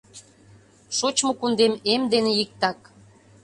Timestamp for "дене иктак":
2.13-2.79